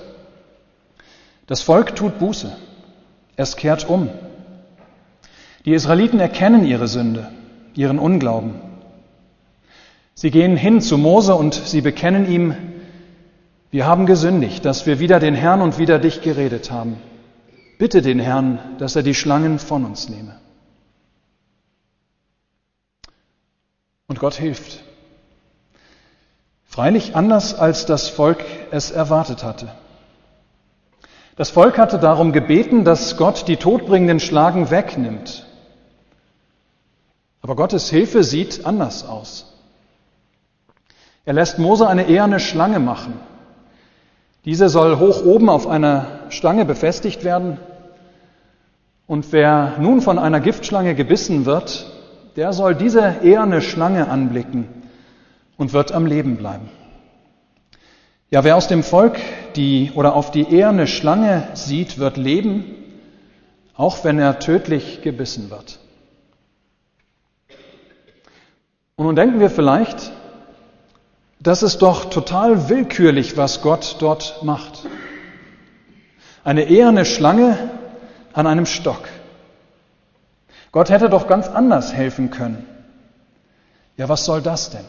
Das 1.48 1.62
Volk 1.62 1.98
tut 1.98 2.17
Buße. 2.17 2.55
Es 3.36 3.57
kehrt 3.57 3.89
um. 3.89 4.07
Die 5.65 5.74
Israeliten 5.74 6.21
erkennen 6.21 6.65
ihre 6.65 6.88
Sünde, 6.88 7.29
ihren 7.75 8.00
Unglauben. 8.00 8.68
Sie 10.19 10.31
gehen 10.31 10.57
hin 10.57 10.81
zu 10.81 10.97
Mose 10.97 11.33
und 11.33 11.53
sie 11.53 11.79
bekennen 11.79 12.29
ihm, 12.29 12.53
wir 13.71 13.85
haben 13.85 14.05
gesündigt, 14.05 14.65
dass 14.65 14.85
wir 14.85 14.99
wieder 14.99 15.17
den 15.17 15.33
Herrn 15.33 15.61
und 15.61 15.77
wieder 15.77 15.97
dich 15.97 16.19
geredet 16.21 16.71
haben. 16.71 16.97
Bitte 17.77 18.01
den 18.01 18.19
Herrn, 18.19 18.59
dass 18.79 18.97
er 18.97 19.03
die 19.03 19.15
Schlangen 19.15 19.59
von 19.59 19.85
uns 19.85 20.09
nehme. 20.09 20.38
Und 24.07 24.19
Gott 24.19 24.33
hilft. 24.33 24.83
Freilich 26.65 27.15
anders, 27.15 27.55
als 27.55 27.85
das 27.85 28.09
Volk 28.09 28.43
es 28.71 28.91
erwartet 28.91 29.45
hatte. 29.45 29.73
Das 31.38 31.49
Volk 31.49 31.77
hatte 31.77 31.97
darum 31.97 32.33
gebeten, 32.33 32.83
dass 32.83 33.15
Gott 33.15 33.47
die 33.47 33.55
todbringenden 33.55 34.19
Schlagen 34.19 34.69
wegnimmt. 34.69 35.45
Aber 37.41 37.55
Gottes 37.55 37.89
Hilfe 37.89 38.25
sieht 38.25 38.65
anders 38.65 39.07
aus. 39.07 39.49
Er 41.25 41.33
lässt 41.33 41.59
Mose 41.59 41.88
eine 41.88 42.07
eherne 42.07 42.39
Schlange 42.39 42.79
machen. 42.79 43.13
Diese 44.45 44.69
soll 44.69 44.99
hoch 44.99 45.23
oben 45.23 45.49
auf 45.49 45.67
einer 45.67 46.05
Stange 46.29 46.65
befestigt 46.65 47.23
werden. 47.23 47.57
Und 49.05 49.31
wer 49.31 49.75
nun 49.79 50.01
von 50.01 50.17
einer 50.17 50.39
Giftschlange 50.39 50.95
gebissen 50.95 51.45
wird, 51.45 51.85
der 52.35 52.53
soll 52.53 52.75
diese 52.75 53.15
eherne 53.23 53.61
Schlange 53.61 54.09
anblicken 54.09 54.67
und 55.57 55.73
wird 55.73 55.91
am 55.91 56.05
Leben 56.05 56.38
bleiben. 56.38 56.69
Ja, 58.31 58.43
wer 58.43 58.55
aus 58.55 58.67
dem 58.67 58.83
Volk 58.83 59.19
die 59.55 59.91
oder 59.95 60.15
auf 60.15 60.31
die 60.31 60.47
eherne 60.47 60.85
Schlange 60.85 61.47
sieht, 61.53 61.97
wird 61.97 62.15
leben, 62.15 62.63
auch 63.75 64.03
wenn 64.03 64.19
er 64.19 64.39
tödlich 64.39 65.01
gebissen 65.01 65.49
wird. 65.49 65.79
Und 68.95 69.05
nun 69.05 69.15
denken 69.15 69.39
wir 69.39 69.49
vielleicht, 69.49 70.11
das 71.39 71.63
ist 71.63 71.81
doch 71.81 72.10
total 72.10 72.69
willkürlich, 72.69 73.38
was 73.38 73.62
Gott 73.62 73.96
dort 74.00 74.43
macht. 74.43 74.86
Eine 76.43 76.63
eherne 76.63 77.05
Schlange 77.05 77.58
an 78.34 78.46
einem 78.46 78.65
Stock. 78.65 79.08
Gott 80.72 80.89
hätte 80.89 81.10
doch 81.10 81.27
ganz 81.27 81.48
anders 81.48 81.93
helfen 81.93 82.29
können. 82.29 82.65
Ja, 83.98 84.08
was 84.10 84.25
soll 84.25 84.41
das 84.41 84.69
denn? 84.69 84.86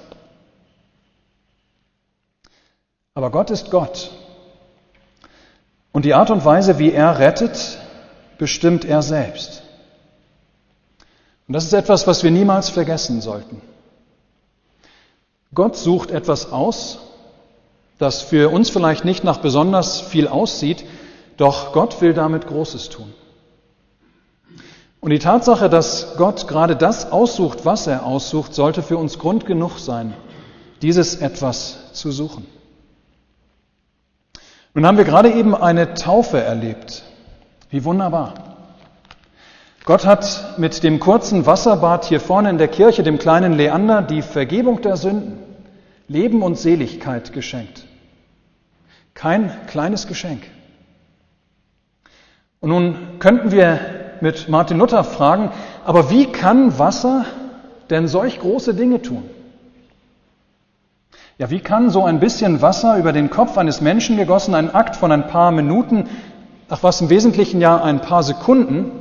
Aber 3.15 3.31
Gott 3.31 3.51
ist 3.51 3.71
Gott. 3.71 4.11
Und 5.93 6.05
die 6.05 6.15
Art 6.15 6.31
und 6.31 6.45
Weise, 6.45 6.79
wie 6.79 6.93
er 6.93 7.19
rettet, 7.19 7.79
bestimmt 8.39 8.85
er 8.85 9.03
selbst. 9.03 9.63
Und 11.49 11.55
das 11.55 11.65
ist 11.65 11.73
etwas, 11.73 12.07
was 12.07 12.23
wir 12.23 12.31
niemals 12.31 12.71
vergessen 12.71 13.21
sollten. 13.21 13.61
Gott 15.55 15.77
sucht 15.77 16.11
etwas 16.11 16.53
aus, 16.53 16.99
das 17.99 18.23
für 18.23 18.51
uns 18.51 18.71
vielleicht 18.71 19.05
nicht 19.05 19.25
nach 19.25 19.39
besonders 19.39 20.01
viel 20.01 20.29
aussieht, 20.29 20.85
doch 21.37 21.73
Gott 21.73 22.01
will 22.01 22.15
damit 22.15 22.47
Großes 22.47 22.89
tun. 22.89 23.13
Und 25.01 25.11
die 25.11 25.19
Tatsache, 25.19 25.69
dass 25.71 26.17
Gott 26.17 26.47
gerade 26.47 26.77
das 26.77 27.11
aussucht, 27.11 27.65
was 27.65 27.87
er 27.87 28.05
aussucht, 28.05 28.55
sollte 28.55 28.83
für 28.83 28.99
uns 28.99 29.19
Grund 29.19 29.47
genug 29.47 29.79
sein, 29.79 30.15
dieses 30.83 31.17
etwas 31.17 31.93
zu 31.95 32.13
suchen. 32.13 32.47
Nun 34.75 34.87
haben 34.87 34.99
wir 34.99 35.05
gerade 35.05 35.33
eben 35.33 35.55
eine 35.55 35.95
Taufe 35.95 36.41
erlebt. 36.41 37.03
Wie 37.71 37.85
wunderbar. 37.85 38.50
Gott 39.85 40.05
hat 40.05 40.59
mit 40.59 40.83
dem 40.83 41.01
kurzen 41.01 41.47
Wasserbad 41.47 42.05
hier 42.05 42.21
vorne 42.21 42.51
in 42.51 42.59
der 42.59 42.69
Kirche, 42.69 43.03
dem 43.03 43.19
kleinen 43.19 43.55
Leander, 43.55 44.03
die 44.03 44.23
Vergebung 44.23 44.83
der 44.83 44.97
Sünden, 44.97 45.39
Leben 46.07 46.43
und 46.43 46.59
Seligkeit 46.59 47.33
geschenkt. 47.33 47.87
Kein 49.15 49.53
kleines 49.69 50.07
Geschenk. 50.07 50.43
Und 52.61 52.69
nun 52.69 52.97
könnten 53.21 53.53
wir 53.53 53.81
mit 54.21 54.51
Martin 54.51 54.79
Luther 54.79 55.03
fragen, 55.03 55.51
aber 55.85 56.11
wie 56.11 56.27
kann 56.27 56.79
Wasser 56.79 57.25
denn 57.89 58.07
solch 58.07 58.39
große 58.39 58.75
Dinge 58.75 59.01
tun? 59.01 59.23
Ja, 61.39 61.49
wie 61.49 61.61
kann 61.61 61.89
so 61.89 62.05
ein 62.05 62.21
bisschen 62.21 62.61
Wasser 62.61 62.99
über 62.99 63.13
den 63.13 63.31
Kopf 63.31 63.57
eines 63.57 63.81
Menschen 63.81 64.19
gegossen, 64.19 64.55
ein 64.55 64.75
Akt 64.75 64.95
von 64.95 65.11
ein 65.11 65.27
paar 65.27 65.51
Minuten, 65.53 66.05
ach 66.69 66.83
was 66.83 67.01
im 67.01 67.09
Wesentlichen 67.09 67.63
ja 67.63 67.83
ein 67.83 68.03
paar 68.03 68.23
Sekunden, 68.23 69.00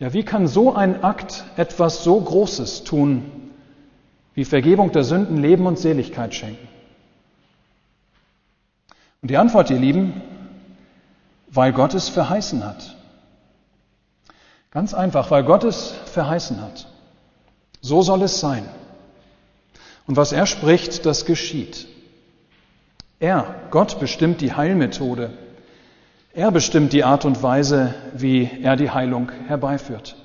ja, 0.00 0.14
wie 0.14 0.24
kann 0.24 0.48
so 0.48 0.74
ein 0.74 1.04
Akt 1.04 1.44
etwas 1.56 2.02
so 2.02 2.18
Großes 2.18 2.84
tun, 2.84 3.52
wie 4.34 4.46
Vergebung 4.46 4.92
der 4.92 5.04
Sünden 5.04 5.36
Leben 5.36 5.66
und 5.66 5.78
Seligkeit 5.78 6.34
schenken? 6.34 6.66
Und 9.20 9.30
die 9.30 9.36
Antwort, 9.36 9.68
ihr 9.68 9.78
Lieben, 9.78 10.22
weil 11.48 11.72
Gott 11.72 11.92
es 11.92 12.08
verheißen 12.08 12.64
hat. 12.64 12.96
Ganz 14.70 14.94
einfach, 14.94 15.30
weil 15.30 15.44
Gott 15.44 15.64
es 15.64 15.92
verheißen 16.06 16.62
hat. 16.62 16.86
So 17.82 18.00
soll 18.00 18.22
es 18.22 18.40
sein. 18.40 18.66
Und 20.06 20.16
was 20.16 20.32
er 20.32 20.46
spricht, 20.46 21.04
das 21.04 21.26
geschieht. 21.26 21.86
Er, 23.18 23.54
Gott, 23.70 24.00
bestimmt 24.00 24.40
die 24.40 24.54
Heilmethode. 24.54 25.30
Er 26.32 26.52
bestimmt 26.52 26.92
die 26.92 27.02
Art 27.02 27.24
und 27.24 27.42
Weise, 27.42 27.94
wie 28.14 28.48
er 28.62 28.76
die 28.76 28.90
Heilung 28.90 29.32
herbeiführt. 29.48 30.16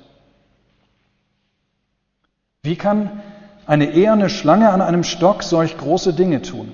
Wie 2.62 2.76
kann 2.76 3.22
eine 3.66 3.90
eherne 3.90 4.30
Schlange 4.30 4.70
an 4.70 4.80
einem 4.80 5.02
Stock 5.02 5.42
solch 5.42 5.76
große 5.76 6.14
Dinge 6.14 6.42
tun? 6.42 6.72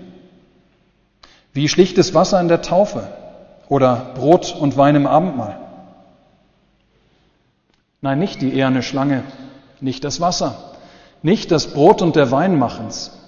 Wie 1.55 1.69
schlichtes 1.69 2.15
Wasser 2.15 2.41
in 2.41 2.49
der 2.49 2.63
Taufe 2.63 3.09
oder 3.69 4.13
Brot 4.15 4.55
und 4.55 4.77
Wein 4.77 4.97
im 4.97 5.07
Abendmahl? 5.07 5.59
Nein, 8.03 8.19
nicht 8.19 8.43
die 8.43 8.53
eherne 8.53 8.83
Schlange, 8.83 9.23
nicht 9.81 10.05
das 10.05 10.21
Wasser, 10.21 10.75
nicht 11.23 11.51
das 11.51 11.69
Brot 11.69 12.03
und 12.03 12.17
der 12.17 12.31
Wein 12.31 12.59
machen's. 12.59 13.19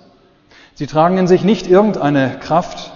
Sie 0.74 0.86
tragen 0.86 1.16
in 1.16 1.26
sich 1.26 1.44
nicht 1.44 1.66
irgendeine 1.66 2.38
Kraft. 2.40 2.90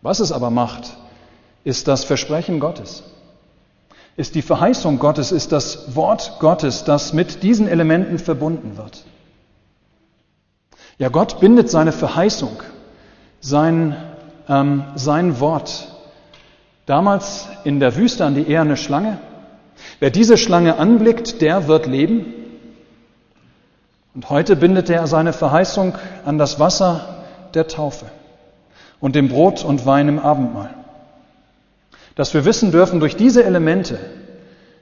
Was 0.00 0.20
es 0.20 0.32
aber 0.32 0.50
macht, 0.50 0.96
ist 1.66 1.88
das 1.88 2.04
Versprechen 2.04 2.60
Gottes, 2.60 3.02
ist 4.16 4.36
die 4.36 4.42
Verheißung 4.42 5.00
Gottes, 5.00 5.32
ist 5.32 5.50
das 5.50 5.96
Wort 5.96 6.36
Gottes, 6.38 6.84
das 6.84 7.12
mit 7.12 7.42
diesen 7.42 7.66
Elementen 7.66 8.20
verbunden 8.20 8.76
wird. 8.76 9.04
Ja, 10.98 11.08
Gott 11.08 11.40
bindet 11.40 11.68
seine 11.68 11.90
Verheißung, 11.90 12.62
sein, 13.40 13.96
ähm, 14.48 14.84
sein 14.94 15.40
Wort 15.40 15.88
damals 16.86 17.48
in 17.64 17.80
der 17.80 17.96
Wüste 17.96 18.24
an 18.24 18.36
die 18.36 18.46
eherne 18.46 18.76
Schlange. 18.76 19.18
Wer 19.98 20.10
diese 20.10 20.36
Schlange 20.36 20.78
anblickt, 20.78 21.42
der 21.42 21.66
wird 21.66 21.86
leben. 21.86 22.32
Und 24.14 24.30
heute 24.30 24.54
bindet 24.54 24.88
er 24.88 25.08
seine 25.08 25.32
Verheißung 25.32 25.96
an 26.24 26.38
das 26.38 26.60
Wasser 26.60 27.24
der 27.54 27.66
Taufe. 27.66 28.06
und 28.98 29.14
dem 29.14 29.28
Brot 29.28 29.62
und 29.62 29.84
Wein 29.84 30.08
im 30.08 30.18
Abendmahl. 30.18 30.85
Dass 32.16 32.34
wir 32.34 32.44
wissen 32.44 32.72
dürfen, 32.72 32.98
durch 32.98 33.14
diese 33.14 33.44
Elemente 33.44 34.00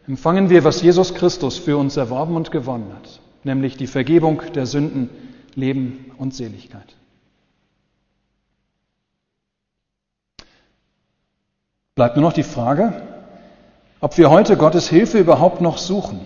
empfangen 0.08 0.48
wir, 0.48 0.64
was 0.64 0.80
Jesus 0.80 1.14
Christus 1.14 1.58
für 1.58 1.76
uns 1.76 1.96
erworben 1.96 2.36
und 2.36 2.50
gewonnen 2.50 2.90
hat, 2.94 3.20
nämlich 3.42 3.76
die 3.76 3.86
Vergebung 3.86 4.40
der 4.54 4.64
Sünden, 4.64 5.10
Leben 5.54 6.12
und 6.16 6.34
Seligkeit. 6.34 6.96
Bleibt 11.94 12.16
nur 12.16 12.24
noch 12.24 12.32
die 12.32 12.42
Frage, 12.42 13.02
ob 14.00 14.16
wir 14.18 14.30
heute 14.30 14.56
Gottes 14.56 14.88
Hilfe 14.88 15.18
überhaupt 15.18 15.60
noch 15.60 15.78
suchen. 15.78 16.20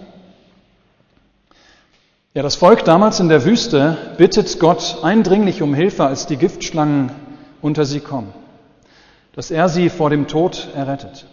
Ja, 2.34 2.42
das 2.42 2.56
Volk 2.56 2.84
damals 2.84 3.20
in 3.20 3.28
der 3.28 3.44
Wüste 3.44 3.96
bittet 4.16 4.60
Gott 4.60 4.98
eindringlich 5.02 5.62
um 5.62 5.74
Hilfe, 5.74 6.04
als 6.04 6.26
die 6.26 6.36
Giftschlangen 6.36 7.10
unter 7.60 7.84
sie 7.84 8.00
kommen, 8.00 8.32
dass 9.38 9.52
er 9.52 9.68
sie 9.68 9.88
vor 9.88 10.10
dem 10.10 10.26
Tod 10.26 10.66
errettet. 10.74 11.24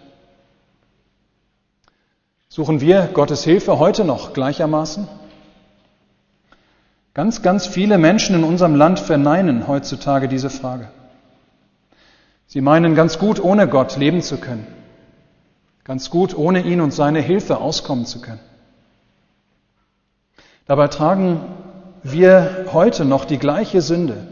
Suchen 2.50 2.79
wir 2.79 3.09
Gottes 3.12 3.43
Hilfe 3.43 3.79
heute 3.79 4.05
noch 4.05 4.33
gleichermaßen? 4.33 5.07
Ganz, 7.15 7.41
ganz 7.41 7.65
viele 7.65 7.97
Menschen 7.97 8.35
in 8.35 8.43
unserem 8.43 8.75
Land 8.75 9.00
verneinen 9.00 9.67
heutzutage 9.67 10.27
diese 10.27 10.51
Frage. 10.51 10.88
Sie 12.45 12.62
meinen 12.62 12.93
ganz 12.93 13.17
gut 13.17 13.43
ohne 13.43 13.67
Gott 13.67 13.97
leben 13.97 14.21
zu 14.21 14.38
können, 14.38 14.67
ganz 15.83 16.12
gut 16.12 16.38
ohne 16.38 16.62
ihn 16.62 16.81
und 16.81 16.93
seine 16.93 17.21
Hilfe 17.21 17.57
auskommen 17.57 18.05
zu 18.05 18.21
können. 18.21 18.41
Dabei 20.67 20.89
tragen 20.89 21.39
wir 22.03 22.67
heute 22.71 23.03
noch 23.03 23.25
die 23.25 23.39
gleiche 23.39 23.81
Sünde, 23.81 24.27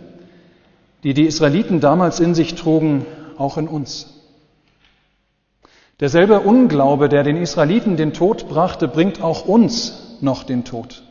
die 1.01 1.15
die 1.15 1.25
Israeliten 1.25 1.79
damals 1.79 2.19
in 2.19 2.35
sich 2.35 2.53
trugen, 2.53 3.07
auch 3.37 3.57
in 3.57 3.67
uns. 3.67 4.21
Derselbe 5.99 6.41
Unglaube, 6.41 7.09
der 7.09 7.23
den 7.23 7.37
Israeliten 7.37 7.97
den 7.97 8.13
Tod 8.13 8.49
brachte, 8.49 8.87
bringt 8.87 9.21
auch 9.21 9.45
uns 9.45 10.17
noch 10.21 10.43
den 10.43 10.65
Tod. 10.65 11.03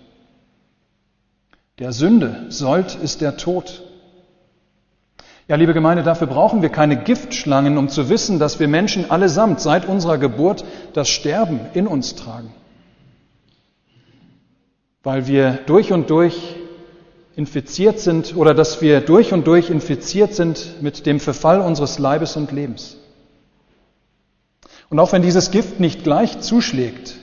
Der 1.78 1.92
Sünde 1.92 2.46
sollt 2.48 2.94
ist 2.94 3.20
der 3.20 3.36
Tod. 3.36 3.82
Ja, 5.48 5.56
liebe 5.56 5.74
Gemeinde, 5.74 6.02
dafür 6.02 6.26
brauchen 6.26 6.62
wir 6.62 6.68
keine 6.68 6.96
Giftschlangen, 6.96 7.78
um 7.78 7.88
zu 7.88 8.08
wissen, 8.08 8.38
dass 8.38 8.60
wir 8.60 8.68
Menschen 8.68 9.10
allesamt 9.10 9.60
seit 9.60 9.86
unserer 9.86 10.18
Geburt 10.18 10.64
das 10.92 11.08
Sterben 11.08 11.60
in 11.74 11.86
uns 11.86 12.14
tragen 12.14 12.52
weil 15.02 15.26
wir 15.26 15.58
durch 15.66 15.92
und 15.92 16.10
durch 16.10 16.56
infiziert 17.36 17.98
sind 17.98 18.36
oder 18.36 18.54
dass 18.54 18.82
wir 18.82 19.00
durch 19.00 19.32
und 19.32 19.46
durch 19.46 19.70
infiziert 19.70 20.34
sind 20.34 20.82
mit 20.82 21.06
dem 21.06 21.20
Verfall 21.20 21.60
unseres 21.60 21.98
Leibes 21.98 22.36
und 22.36 22.52
Lebens. 22.52 22.96
Und 24.90 24.98
auch 24.98 25.12
wenn 25.12 25.22
dieses 25.22 25.50
Gift 25.50 25.80
nicht 25.80 26.04
gleich 26.04 26.40
zuschlägt, 26.40 27.16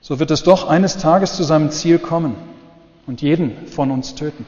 so 0.00 0.20
wird 0.20 0.30
es 0.30 0.44
doch 0.44 0.68
eines 0.68 0.98
Tages 0.98 1.34
zu 1.34 1.42
seinem 1.42 1.70
Ziel 1.70 1.98
kommen 1.98 2.36
und 3.06 3.22
jeden 3.22 3.66
von 3.66 3.90
uns 3.90 4.14
töten. 4.14 4.46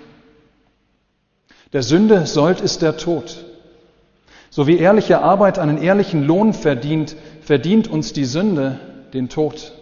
Der 1.73 1.83
Sünde 1.83 2.27
sollt 2.27 2.61
ist 2.61 2.83
der 2.83 2.97
Tod. 2.97 3.45
So 4.51 4.67
wie 4.67 4.79
ehrliche 4.79 5.21
Arbeit 5.21 5.59
einen 5.59 5.83
ehrlichen 5.83 6.23
Lohn 6.25 6.53
verdient, 6.53 7.17
verdient 7.41 7.89
uns 7.89 8.13
die 8.13 8.27
Sünde 8.27 8.79
den 9.13 9.29
Tod. 9.29 9.73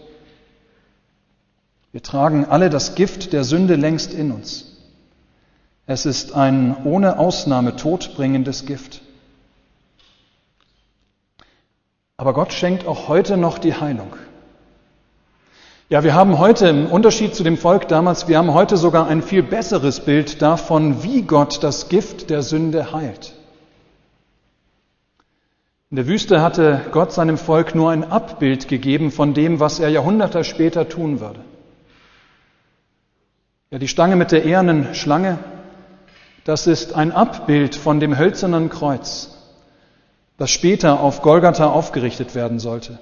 Wir 1.92 2.02
tragen 2.02 2.44
alle 2.44 2.70
das 2.70 2.94
Gift 2.94 3.32
der 3.32 3.44
Sünde 3.44 3.75
längst 3.75 4.14
in 4.14 4.30
uns. 4.30 4.69
Es 5.92 6.06
ist 6.06 6.37
ein 6.37 6.76
ohne 6.85 7.18
Ausnahme 7.18 7.75
todbringendes 7.75 8.64
Gift. 8.64 9.00
Aber 12.16 12.32
Gott 12.32 12.52
schenkt 12.52 12.86
auch 12.86 13.08
heute 13.08 13.36
noch 13.36 13.58
die 13.58 13.75
Heilung. 13.75 14.14
Ja, 15.88 16.04
wir 16.04 16.14
haben 16.14 16.38
heute 16.38 16.69
im 16.69 16.86
Unterschied 16.86 17.34
zu 17.34 17.43
dem 17.43 17.56
Volk 17.56 17.88
damals, 17.88 18.28
wir 18.28 18.38
haben 18.38 18.54
heute 18.54 18.76
sogar 18.76 19.08
ein 19.08 19.21
viel 19.21 19.43
besseres 19.43 19.99
Bild 19.99 20.41
davon, 20.41 21.02
wie 21.02 21.23
Gott 21.23 21.64
das 21.64 21.88
Gift 21.88 22.30
der 22.30 22.43
Sünde 22.43 22.93
heilt. 22.93 23.32
In 25.91 25.97
der 25.97 26.06
Wüste 26.06 26.41
hatte 26.41 26.82
Gott 26.93 27.10
seinem 27.10 27.36
Volk 27.36 27.75
nur 27.75 27.91
ein 27.91 28.04
Abbild 28.04 28.69
gegeben 28.69 29.10
von 29.10 29.34
dem, 29.34 29.58
was 29.58 29.80
er 29.80 29.88
Jahrhunderte 29.88 30.45
später 30.45 30.88
tun 30.88 31.19
würde. 31.19 31.41
Ja, 33.73 33.80
die 33.80 33.88
Stange 33.88 34.14
mit 34.14 34.30
der 34.30 34.45
ehernen 34.45 34.95
Schlange, 34.95 35.41
das 36.50 36.67
ist 36.67 36.95
ein 36.95 37.13
Abbild 37.13 37.76
von 37.76 38.00
dem 38.00 38.19
hölzernen 38.19 38.71
Kreuz, 38.71 39.30
das 40.36 40.50
später 40.50 40.99
auf 40.99 41.23
Golgatha 41.23 41.71
aufgerichtet 41.71 42.34
werden 42.34 42.58
sollte, 42.58 42.99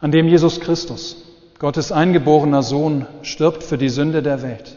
an 0.00 0.10
dem 0.10 0.26
Jesus 0.26 0.58
Christus, 0.58 1.18
Gottes 1.60 1.92
eingeborener 1.92 2.64
Sohn, 2.64 3.06
stirbt 3.22 3.62
für 3.62 3.78
die 3.78 3.90
Sünde 3.90 4.24
der 4.24 4.42
Welt, 4.42 4.76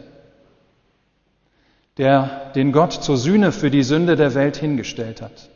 der 1.97 2.51
den 2.53 2.71
Gott 2.71 2.93
zur 2.93 3.17
Sühne 3.17 3.51
für 3.51 3.71
die 3.71 3.81
Sünde 3.81 4.15
der 4.15 4.35
Welt 4.35 4.57
hingestellt 4.57 5.23
hat, 5.23 5.49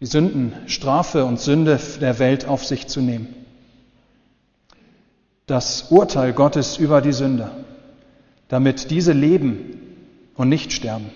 die 0.00 0.06
Sünden, 0.06 0.54
Strafe 0.64 1.26
und 1.26 1.40
Sünde 1.40 1.78
der 2.00 2.18
Welt 2.18 2.48
auf 2.48 2.64
sich 2.64 2.86
zu 2.86 3.02
nehmen. 3.02 3.34
Das 5.46 5.90
Urteil 5.90 6.32
Gottes 6.32 6.78
über 6.78 7.02
die 7.02 7.12
Sünder 7.12 7.50
damit 8.48 8.90
diese 8.90 9.12
leben 9.12 9.93
und 10.36 10.48
nicht 10.48 10.72
sterben. 10.72 11.10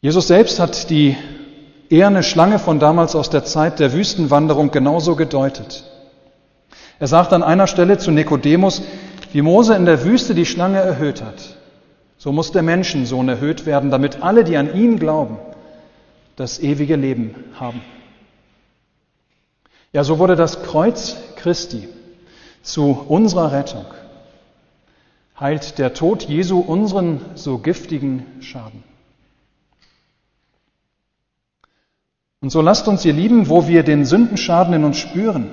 Jesus 0.00 0.26
selbst 0.26 0.58
hat 0.58 0.90
die 0.90 1.16
eherne 1.88 2.22
Schlange 2.22 2.58
von 2.58 2.80
damals 2.80 3.14
aus 3.14 3.30
der 3.30 3.44
Zeit 3.44 3.78
der 3.78 3.92
Wüstenwanderung 3.92 4.70
genauso 4.70 5.14
gedeutet. 5.14 5.84
Er 6.98 7.06
sagt 7.06 7.32
an 7.32 7.42
einer 7.42 7.66
Stelle 7.66 7.98
zu 7.98 8.10
Nikodemus, 8.10 8.82
wie 9.32 9.42
Mose 9.42 9.74
in 9.74 9.86
der 9.86 10.04
Wüste 10.04 10.34
die 10.34 10.46
Schlange 10.46 10.78
erhöht 10.78 11.22
hat, 11.22 11.56
so 12.18 12.32
muss 12.32 12.52
der 12.52 12.62
Menschensohn 12.62 13.28
erhöht 13.28 13.66
werden, 13.66 13.90
damit 13.90 14.22
alle, 14.22 14.44
die 14.44 14.56
an 14.56 14.74
ihn 14.74 14.98
glauben, 14.98 15.38
das 16.36 16.58
ewige 16.58 16.96
Leben 16.96 17.34
haben. 17.58 17.80
Ja, 19.92 20.04
so 20.04 20.18
wurde 20.18 20.36
das 20.36 20.62
Kreuz 20.62 21.16
Christi 21.36 21.88
zu 22.62 23.04
unserer 23.08 23.52
Rettung 23.52 23.84
heilt 25.38 25.78
der 25.78 25.94
Tod 25.94 26.24
Jesu 26.24 26.58
unseren 26.58 27.20
so 27.34 27.58
giftigen 27.58 28.24
Schaden. 28.40 28.84
Und 32.42 32.50
so 32.50 32.60
lasst 32.60 32.88
uns, 32.88 33.04
ihr 33.04 33.12
Lieben, 33.12 33.48
wo 33.48 33.68
wir 33.68 33.84
den 33.84 34.04
Sündenschaden 34.04 34.74
in 34.74 34.84
uns 34.84 34.98
spüren, 34.98 35.52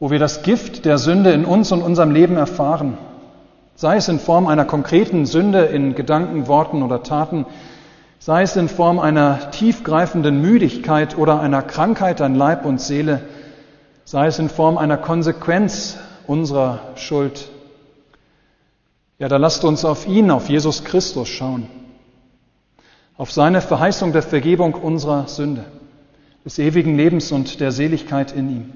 wo 0.00 0.10
wir 0.10 0.18
das 0.18 0.42
Gift 0.42 0.84
der 0.86 0.98
Sünde 0.98 1.30
in 1.32 1.44
uns 1.44 1.70
und 1.72 1.82
unserem 1.82 2.10
Leben 2.10 2.36
erfahren, 2.36 2.96
sei 3.74 3.96
es 3.96 4.08
in 4.08 4.18
Form 4.18 4.46
einer 4.46 4.64
konkreten 4.64 5.26
Sünde 5.26 5.64
in 5.66 5.94
Gedanken, 5.94 6.48
Worten 6.48 6.82
oder 6.82 7.02
Taten, 7.02 7.46
sei 8.18 8.42
es 8.42 8.56
in 8.56 8.68
Form 8.68 8.98
einer 8.98 9.50
tiefgreifenden 9.50 10.40
Müdigkeit 10.40 11.18
oder 11.18 11.40
einer 11.40 11.62
Krankheit 11.62 12.20
an 12.20 12.34
Leib 12.34 12.64
und 12.64 12.80
Seele, 12.80 13.20
sei 14.04 14.26
es 14.26 14.38
in 14.38 14.48
Form 14.48 14.78
einer 14.78 14.96
Konsequenz 14.96 15.98
unserer 16.26 16.80
Schuld, 16.96 17.51
ja, 19.22 19.28
da 19.28 19.36
lasst 19.36 19.62
uns 19.62 19.84
auf 19.84 20.08
ihn, 20.08 20.32
auf 20.32 20.48
Jesus 20.48 20.82
Christus 20.82 21.28
schauen. 21.28 21.68
Auf 23.16 23.30
seine 23.30 23.60
Verheißung 23.60 24.12
der 24.12 24.22
Vergebung 24.24 24.74
unserer 24.74 25.28
Sünde, 25.28 25.64
des 26.44 26.58
ewigen 26.58 26.96
Lebens 26.96 27.30
und 27.30 27.60
der 27.60 27.70
Seligkeit 27.70 28.32
in 28.32 28.50
ihm, 28.50 28.72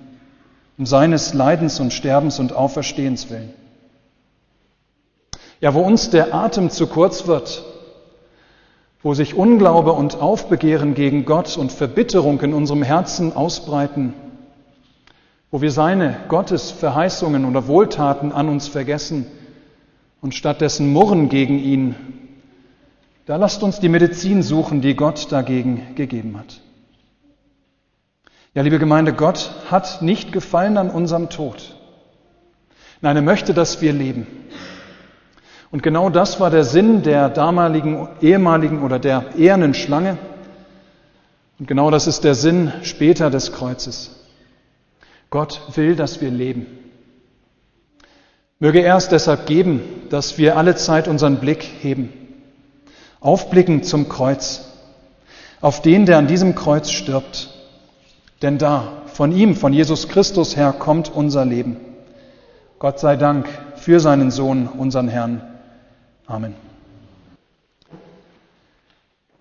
um 0.78 0.86
seines 0.86 1.34
Leidens 1.34 1.80
und 1.80 1.92
Sterbens 1.92 2.38
und 2.38 2.52
Auferstehens 2.52 3.28
willen. 3.28 3.52
Ja, 5.60 5.74
wo 5.74 5.80
uns 5.80 6.10
der 6.10 6.32
Atem 6.32 6.70
zu 6.70 6.86
kurz 6.86 7.26
wird, 7.26 7.64
wo 9.02 9.14
sich 9.14 9.34
Unglaube 9.34 9.90
und 9.94 10.22
Aufbegehren 10.22 10.94
gegen 10.94 11.24
Gott 11.24 11.56
und 11.56 11.72
Verbitterung 11.72 12.40
in 12.42 12.54
unserem 12.54 12.84
Herzen 12.84 13.34
ausbreiten, 13.34 14.14
wo 15.50 15.60
wir 15.60 15.72
seine 15.72 16.14
Gottes 16.28 16.70
Verheißungen 16.70 17.46
oder 17.46 17.66
Wohltaten 17.66 18.30
an 18.30 18.48
uns 18.48 18.68
vergessen, 18.68 19.26
und 20.26 20.34
stattdessen 20.34 20.92
murren 20.92 21.28
gegen 21.28 21.60
ihn, 21.60 21.94
da 23.26 23.36
lasst 23.36 23.62
uns 23.62 23.78
die 23.78 23.88
Medizin 23.88 24.42
suchen, 24.42 24.80
die 24.80 24.96
Gott 24.96 25.30
dagegen 25.30 25.94
gegeben 25.94 26.36
hat. 26.36 26.60
Ja, 28.52 28.62
liebe 28.62 28.80
Gemeinde, 28.80 29.12
Gott 29.12 29.52
hat 29.70 30.02
nicht 30.02 30.32
gefallen 30.32 30.78
an 30.78 30.90
unserem 30.90 31.28
Tod. 31.28 31.76
Nein, 33.02 33.14
er 33.14 33.22
möchte, 33.22 33.54
dass 33.54 33.80
wir 33.80 33.92
leben. 33.92 34.26
Und 35.70 35.84
genau 35.84 36.10
das 36.10 36.40
war 36.40 36.50
der 36.50 36.64
Sinn 36.64 37.04
der 37.04 37.28
damaligen, 37.28 38.08
ehemaligen 38.20 38.82
oder 38.82 38.98
der 38.98 39.36
ehernen 39.38 39.74
Schlange. 39.74 40.18
Und 41.60 41.68
genau 41.68 41.92
das 41.92 42.08
ist 42.08 42.24
der 42.24 42.34
Sinn 42.34 42.72
später 42.82 43.30
des 43.30 43.52
Kreuzes. 43.52 44.10
Gott 45.30 45.60
will, 45.76 45.94
dass 45.94 46.20
wir 46.20 46.32
leben. 46.32 46.85
Möge 48.58 48.80
er 48.80 48.96
es 48.96 49.08
deshalb 49.08 49.46
geben, 49.46 49.82
dass 50.10 50.38
wir 50.38 50.56
alle 50.56 50.76
Zeit 50.76 51.08
unseren 51.08 51.36
Blick 51.36 51.62
heben 51.82 52.12
aufblicken 53.26 53.82
zum 53.82 54.08
Kreuz, 54.08 54.68
auf 55.60 55.82
den, 55.82 56.06
der 56.06 56.18
an 56.18 56.28
diesem 56.28 56.54
Kreuz 56.54 56.90
stirbt. 56.90 57.50
Denn 58.40 58.58
da, 58.58 59.02
von 59.06 59.32
ihm, 59.32 59.56
von 59.56 59.72
Jesus 59.72 60.08
Christus 60.08 60.56
her, 60.56 60.72
kommt 60.72 61.10
unser 61.12 61.44
Leben. 61.44 61.76
Gott 62.78 63.00
sei 63.00 63.16
Dank 63.16 63.48
für 63.76 63.98
seinen 63.98 64.30
Sohn, 64.30 64.68
unseren 64.68 65.08
Herrn. 65.08 65.40
Amen. 66.26 66.54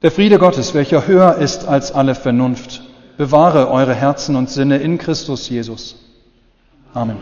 Der 0.02 0.12
Friede 0.12 0.40
Gottes, 0.40 0.74
welcher 0.74 1.06
höher 1.06 1.36
ist 1.36 1.68
als 1.68 1.92
alle 1.92 2.16
Vernunft, 2.16 2.82
bewahre 3.18 3.70
eure 3.70 3.94
Herzen 3.94 4.36
und 4.36 4.50
Sinne 4.50 4.78
in 4.78 4.98
Christus 4.98 5.50
Jesus. 5.50 5.96
Amen. 6.94 7.18